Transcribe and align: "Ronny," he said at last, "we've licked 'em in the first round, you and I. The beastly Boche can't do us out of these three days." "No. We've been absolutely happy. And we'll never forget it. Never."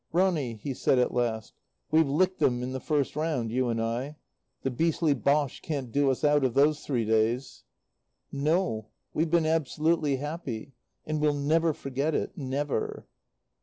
"Ronny," 0.11 0.55
he 0.55 0.73
said 0.73 0.97
at 0.97 1.13
last, 1.13 1.53
"we've 1.91 2.09
licked 2.09 2.41
'em 2.41 2.63
in 2.63 2.71
the 2.71 2.79
first 2.79 3.15
round, 3.15 3.51
you 3.51 3.69
and 3.69 3.79
I. 3.79 4.15
The 4.63 4.71
beastly 4.71 5.13
Boche 5.13 5.61
can't 5.61 5.91
do 5.91 6.09
us 6.09 6.23
out 6.23 6.43
of 6.43 6.55
these 6.55 6.79
three 6.83 7.05
days." 7.05 7.65
"No. 8.31 8.87
We've 9.13 9.29
been 9.29 9.45
absolutely 9.45 10.15
happy. 10.15 10.73
And 11.05 11.21
we'll 11.21 11.35
never 11.35 11.71
forget 11.71 12.15
it. 12.15 12.35
Never." 12.35 13.05